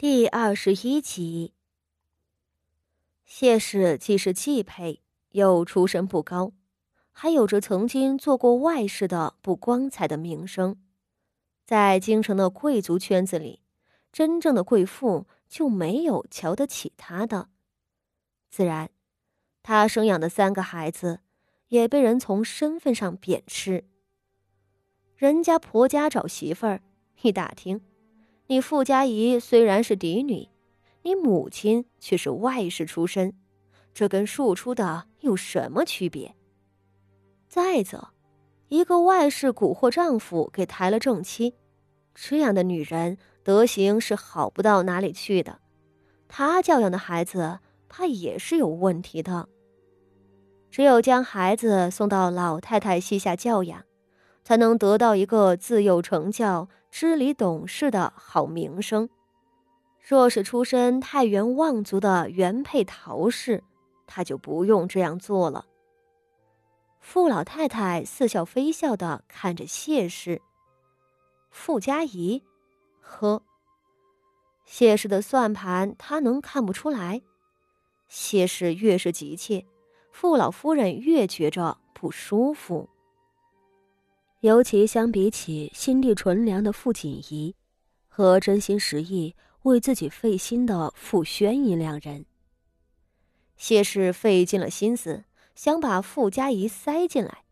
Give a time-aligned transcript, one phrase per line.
[0.00, 1.52] 第二十一集，
[3.26, 6.54] 谢氏既是继配，又出身不高，
[7.12, 10.80] 还有着曾经做过外事的不光彩的名声，
[11.66, 13.60] 在京城的贵族圈子里，
[14.10, 17.50] 真正的贵妇就没有瞧得起她的。
[18.48, 18.88] 自然，
[19.62, 21.20] 她生养的三个孩子，
[21.68, 23.84] 也被人从身份上贬斥。
[25.14, 26.80] 人家婆家找媳妇儿，
[27.20, 27.82] 一打听。
[28.50, 30.48] 你傅家仪虽然是嫡女，
[31.02, 33.32] 你母亲却是外室出身，
[33.94, 36.34] 这跟庶出的有什么区别？
[37.46, 38.08] 再则，
[38.66, 41.54] 一个外室蛊惑丈夫给抬了正妻，
[42.12, 45.60] 这样的女人德行是好不到哪里去的，
[46.26, 49.48] 她教养的孩子怕也是有问题的。
[50.72, 53.84] 只有将孩子送到老太太膝下教养，
[54.42, 56.68] 才能得到一个自幼成教。
[56.90, 59.08] 知礼懂事的好名声，
[60.00, 63.62] 若是出身太原望族的原配陶氏，
[64.08, 65.66] 他就不用这样做了。
[66.98, 70.42] 傅老太太似笑非笑的看着谢氏，
[71.52, 72.42] 傅家仪，
[73.00, 73.44] 呵，
[74.64, 77.22] 谢氏的算盘他能看不出来？
[78.08, 79.64] 谢氏越是急切，
[80.10, 82.88] 傅老夫人越觉着不舒服。
[84.40, 87.54] 尤其相比起心地纯良的傅锦仪，
[88.08, 92.24] 和真心实意为自己费心的傅宣仪两人，
[93.58, 95.24] 谢氏费尽了心思
[95.54, 97.44] 想把傅家仪塞进来，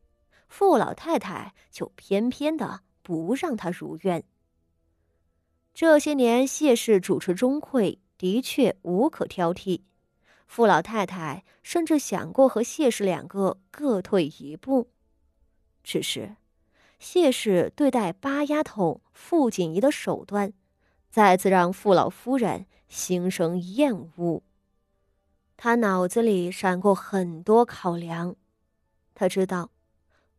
[0.48, 4.24] 傅老太太就偏偏的不让他如愿。
[5.74, 9.82] 这些年谢氏主持中馈，的确无可挑剔，
[10.46, 14.88] 傅老太太甚至想过和谢氏两个各退一步，
[15.84, 16.36] 只是。
[16.98, 20.52] 谢氏对待八丫头傅锦仪的手段，
[21.08, 24.42] 再次让傅老夫人心生厌恶。
[25.56, 28.34] 他脑子里闪过很多考量，
[29.14, 29.70] 他知道，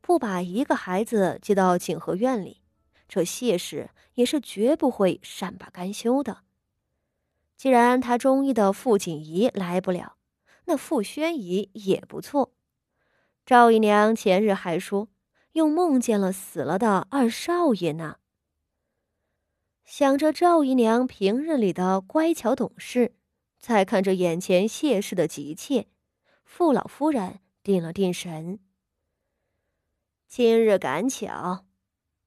[0.02, 2.62] 不把一个孩子接到景和院里，
[3.08, 6.40] 这谢氏也是绝不会善罢甘休的。
[7.56, 10.18] 既然他中意的傅锦仪来不了，
[10.66, 12.54] 那傅宣仪也不错。
[13.46, 15.08] 赵姨娘前日还说。
[15.54, 18.18] 又梦见了死了的二少爷呢。
[19.84, 23.16] 想着赵姨娘平日里的乖巧懂事，
[23.60, 25.88] 再看着眼前谢氏的急切，
[26.44, 28.60] 傅老夫人定了定神。
[30.28, 31.66] 今日赶巧，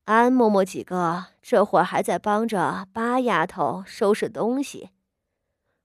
[0.06, 4.90] 安嬷嬷几个这会儿还在帮着八丫头收拾东西，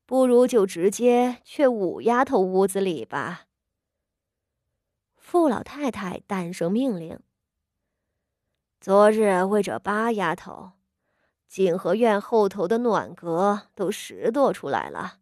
[0.08, 3.46] 不如就直接去五丫头屋子里吧。
[5.16, 7.20] 傅老太太诞声命令。
[8.80, 10.72] 昨日为这八丫头，
[11.48, 15.20] 景和院后头的暖阁都拾掇出来了，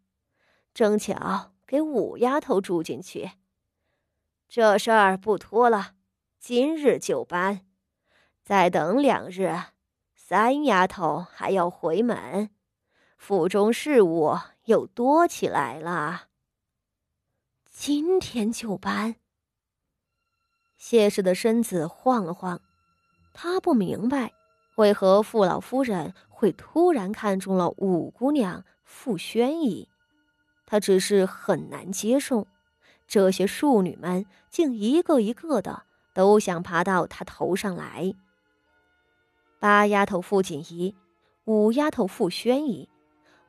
[0.74, 3.32] 正巧给五丫头住进去。
[4.48, 5.94] 这事儿不拖了，
[6.38, 7.66] 今日就搬。
[8.44, 9.52] 再等两日，
[10.14, 12.50] 三丫头还要回门，
[13.16, 16.28] 府中事务又多起来了。
[17.68, 19.16] 今天就搬。
[20.76, 22.60] 谢氏的身子晃了晃。
[23.38, 24.32] 他不明白，
[24.76, 29.86] 为何傅老夫人会突然看中了五姑娘傅宣仪。
[30.64, 32.46] 他只是很难接受，
[33.06, 35.82] 这些庶女们竟一个一个的
[36.14, 38.14] 都想爬到他头上来。
[39.60, 40.94] 八丫头傅锦仪，
[41.44, 42.88] 五丫头傅宣仪，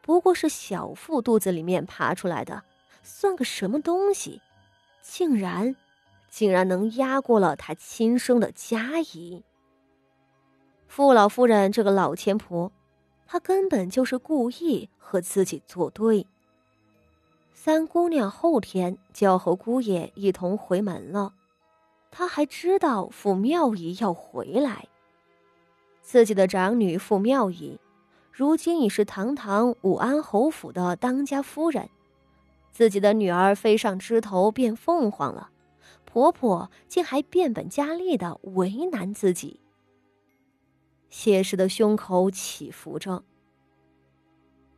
[0.01, 2.61] 不过是小腹肚子里面爬出来的，
[3.03, 4.41] 算个什么东西？
[5.01, 5.77] 竟然，
[6.29, 9.41] 竟然能压过了他亲生的佳怡！
[10.87, 12.71] 傅老夫人这个老钱婆，
[13.25, 16.25] 她根本就是故意和自己作对。
[17.53, 21.33] 三姑娘后天就要和姑爷一同回门了，
[22.09, 24.87] 她还知道傅妙仪要回来。
[26.01, 27.77] 自己的长女傅妙仪，
[28.31, 31.89] 如今已是堂堂武安侯府的当家夫人，
[32.71, 35.49] 自己的女儿飞上枝头变凤凰了，
[36.05, 39.59] 婆婆竟还变本加厉的为难自己。
[41.09, 43.23] 谢氏的胸口起伏着。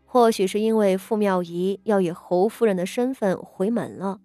[0.06, 4.20] 或许是因为傅妙仪要以侯夫人的身份回门了，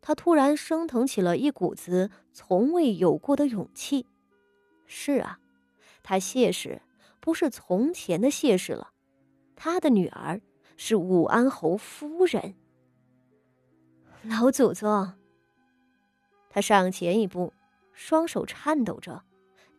[0.00, 4.06] 她突然升腾起了一股子从未有过的勇气。
[4.86, 5.38] 是啊，
[6.02, 6.82] 她谢氏
[7.20, 8.90] 不是从前的谢氏了，
[9.54, 10.40] 她的女儿
[10.76, 12.54] 是武安侯夫人。
[14.22, 15.12] 老祖宗，
[16.48, 17.52] 他上前一步，
[17.92, 19.22] 双手颤抖着。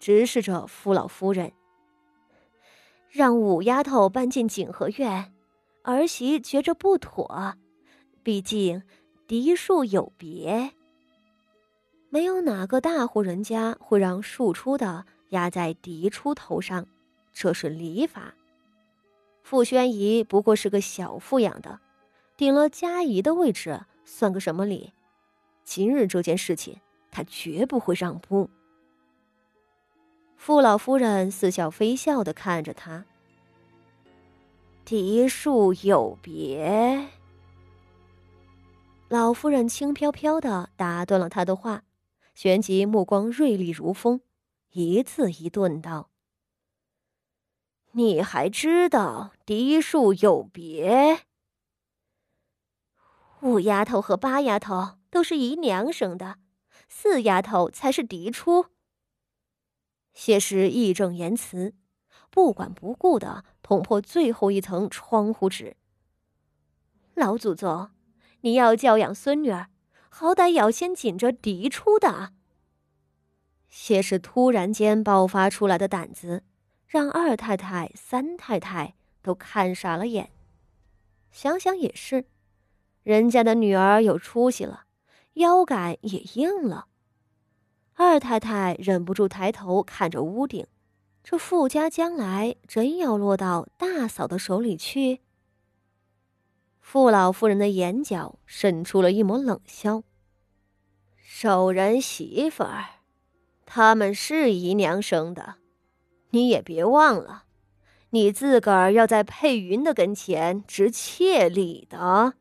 [0.06, 1.52] 直视着傅老夫人，
[3.10, 5.34] 让五丫头搬进景和院，
[5.82, 7.56] 儿媳觉着不妥，
[8.22, 8.84] 毕竟
[9.26, 10.74] 嫡庶有别。
[12.12, 16.86] 没有哪个大户人家会让庶出的压在嫡出头上，
[17.34, 18.36] 这是礼法。
[19.42, 21.80] 傅宣仪不过是个小富养的，
[22.38, 24.94] 顶了嘉仪的位置，算个什么礼？
[25.64, 26.80] 今日这件事情，
[27.10, 28.48] 他绝不会让步。
[30.38, 33.06] 傅老夫人似笑非笑的看着他。
[34.84, 37.08] 嫡庶有别。
[39.08, 41.84] 老夫人轻飘飘的打断了他的话，
[42.36, 44.22] 旋即目光锐利如风，
[44.72, 46.10] 一字一顿道
[47.94, 51.22] ：“你还知道嫡庶有别？
[53.42, 56.38] 五丫头和八丫头都是姨娘生的，
[56.88, 58.68] 四丫头才是嫡出。”
[60.16, 61.76] 谢氏义正言辞。
[62.32, 65.78] 不管不顾的捅破最后一层窗户纸。
[67.14, 67.92] 老祖宗，
[68.42, 69.70] 你要教养孙女儿，
[70.10, 72.34] 好歹要先紧着嫡出的。
[73.70, 76.44] 谢氏突然间爆发出来的胆子，
[76.88, 80.32] 让二太太、三太太都看傻了眼。
[81.32, 82.26] 想想也是，
[83.04, 84.86] 人家的女儿有出息了，
[85.36, 86.88] 腰杆也硬了。
[87.96, 90.68] 二太太忍不住抬头看着屋顶。
[91.24, 95.22] 这富家将来真要落到大嫂的手里去？
[96.80, 100.04] 傅老夫人的眼角渗出了一抹冷笑。
[101.18, 103.02] 守人媳妇儿，
[103.66, 105.56] 他们是姨娘生的，
[106.30, 107.46] 你也别忘了，
[108.12, 112.36] 你自个儿要在佩云的跟前值妾礼的。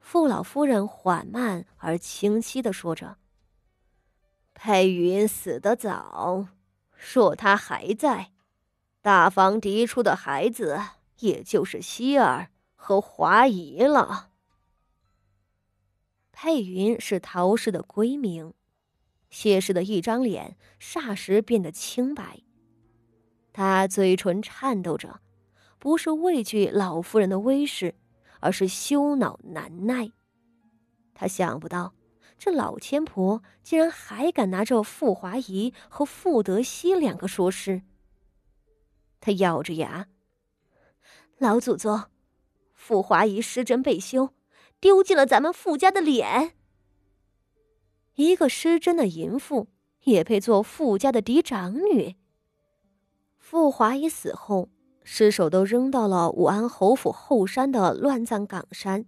[0.00, 3.18] 傅老夫人缓慢而清晰的说着
[4.54, 6.46] ：“佩云死得早。”
[7.12, 8.30] 若他还在，
[9.02, 10.80] 大房嫡出的孩子
[11.18, 14.30] 也就是希儿和华姨了。
[16.32, 18.54] 佩云是陶氏的闺名，
[19.28, 22.40] 谢氏的一张脸霎时变得清白，
[23.52, 25.20] 他嘴唇颤抖着，
[25.78, 27.94] 不是畏惧老夫人的威势，
[28.40, 30.10] 而是羞恼难耐。
[31.12, 31.92] 他想不到。
[32.38, 37.82] 这老千婆竟然还敢拿着傅华仪和傅德熙两个说事。
[39.20, 40.08] 他咬着牙
[41.38, 42.04] ：“老祖宗，
[42.74, 44.34] 傅华仪失贞被休，
[44.78, 46.54] 丢尽了咱们傅家的脸。
[48.16, 49.68] 一个失贞的淫妇
[50.02, 52.16] 也配做傅家的嫡长女？
[53.38, 54.68] 傅华仪死后，
[55.02, 59.06] 尸首都扔到了武安侯府后山的乱葬岗山，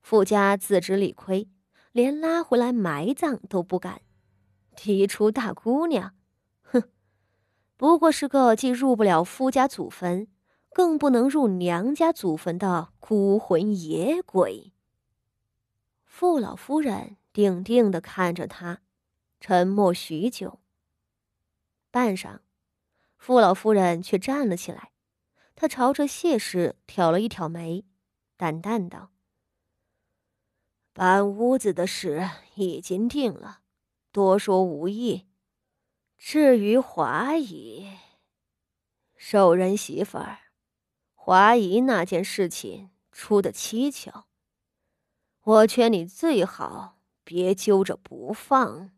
[0.00, 1.48] 傅家自知理亏。”
[1.92, 4.02] 连拉回来埋葬都不敢，
[4.76, 6.14] 提出大姑娘，
[6.62, 6.84] 哼，
[7.76, 10.28] 不过是个既入不了夫家祖坟，
[10.72, 14.72] 更不能入娘家祖坟的孤魂野鬼。
[16.04, 18.82] 傅老夫人定定的看着他，
[19.40, 20.60] 沉默许久。
[21.90, 22.38] 半晌，
[23.16, 24.92] 傅老夫人却站了起来，
[25.56, 27.84] 她朝着谢氏挑了一挑眉，
[28.36, 29.09] 淡淡道。
[30.92, 33.60] 搬屋子的事已经定了，
[34.10, 35.28] 多说无益。
[36.18, 37.96] 至于华姨，
[39.16, 40.38] 受人媳妇儿，
[41.14, 44.26] 华姨那件事情出的蹊跷，
[45.42, 48.90] 我劝你最好别揪着不放。